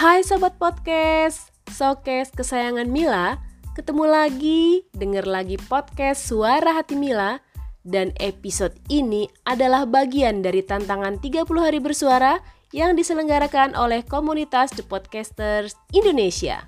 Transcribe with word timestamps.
Hai 0.00 0.24
sobat 0.24 0.56
podcast, 0.56 1.52
showcase 1.68 2.32
kesayangan 2.32 2.88
Mila 2.88 3.36
Ketemu 3.76 4.08
lagi, 4.08 4.88
denger 4.96 5.28
lagi 5.28 5.60
podcast 5.60 6.24
Suara 6.24 6.72
Hati 6.72 6.96
Mila. 6.96 7.36
Dan 7.84 8.16
episode 8.16 8.72
ini 8.88 9.28
adalah 9.44 9.84
bagian 9.84 10.40
dari 10.40 10.64
tantangan 10.64 11.20
30 11.20 11.44
hari 11.60 11.84
bersuara 11.84 12.40
Yang 12.72 13.04
diselenggarakan 13.04 13.76
oleh 13.76 14.00
komunitas 14.00 14.72
The 14.72 14.88
Podcasters 14.88 15.76
Indonesia. 15.92 16.64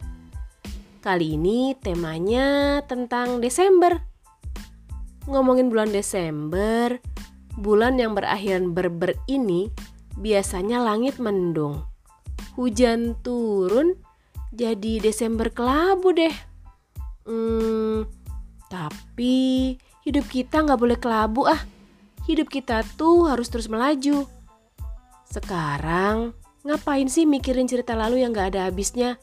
Kali 1.01 1.33
ini 1.41 1.73
temanya 1.81 2.85
tentang 2.85 3.41
Desember. 3.41 3.97
Ngomongin 5.25 5.73
bulan 5.73 5.89
Desember, 5.89 7.01
bulan 7.57 7.97
yang 7.97 8.13
berakhiran 8.13 8.77
berber 8.77 9.17
ini 9.25 9.73
biasanya 10.21 10.85
langit 10.85 11.17
mendung 11.17 11.92
hujan 12.57 13.17
turun 13.25 13.97
jadi 14.53 15.01
Desember 15.01 15.49
kelabu 15.49 16.13
deh. 16.13 16.35
Hmm, 17.25 18.05
tapi 18.69 19.77
hidup 20.05 20.29
kita 20.29 20.61
nggak 20.61 20.81
boleh 20.81 20.99
kelabu 21.01 21.49
ah. 21.49 21.61
Hidup 22.29 22.53
kita 22.53 22.85
tuh 23.01 23.33
harus 23.33 23.49
terus 23.49 23.67
melaju. 23.67 24.29
Sekarang 25.27 26.37
ngapain 26.63 27.09
sih 27.09 27.25
mikirin 27.25 27.67
cerita 27.67 27.97
lalu 27.97 28.21
yang 28.21 28.37
nggak 28.37 28.55
ada 28.55 28.69
habisnya? 28.69 29.17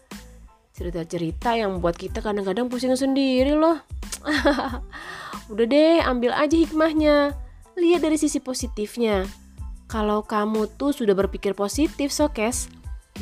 Cerita-cerita 0.73 1.53
yang 1.53 1.77
buat 1.83 1.93
kita 1.93 2.25
kadang-kadang 2.25 2.65
pusing 2.67 2.95
sendiri 2.97 3.53
loh. 3.53 3.77
Udah 5.51 5.65
deh, 5.69 6.01
ambil 6.01 6.33
aja 6.33 6.55
hikmahnya. 6.55 7.37
Lihat 7.77 8.01
dari 8.01 8.17
sisi 8.17 8.41
positifnya. 8.41 9.29
Kalau 9.89 10.21
kamu 10.21 10.69
tuh 10.77 10.93
sudah 10.93 11.13
berpikir 11.17 11.57
positif, 11.57 12.13
Sokes, 12.13 12.69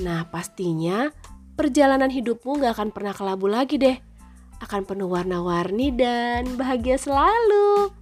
Nah, 0.02 0.30
pastinya 0.30 1.10
perjalanan 1.58 2.10
hidupmu 2.14 2.62
gak 2.62 2.78
akan 2.78 2.90
pernah 2.94 3.14
kelabu 3.18 3.50
lagi 3.50 3.82
deh. 3.82 3.98
Akan 4.62 4.86
penuh 4.86 5.10
warna-warni 5.10 5.94
dan 5.94 6.58
bahagia 6.58 6.98
selalu. 6.98 7.94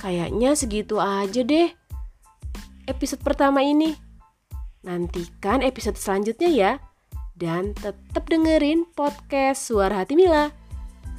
Kayaknya 0.00 0.52
segitu 0.52 1.00
aja 1.00 1.40
deh 1.40 1.72
episode 2.86 3.20
pertama 3.24 3.64
ini. 3.64 3.96
Nantikan 4.84 5.64
episode 5.64 5.96
selanjutnya 5.96 6.50
ya. 6.52 6.72
Dan 7.34 7.74
tetap 7.74 8.30
dengerin 8.30 8.86
podcast 8.94 9.66
Suara 9.66 10.04
Hati 10.04 10.14
Mila. 10.14 10.54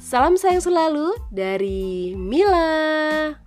Salam 0.00 0.38
sayang 0.40 0.64
selalu 0.64 1.12
dari 1.28 2.14
Mila. 2.16 3.45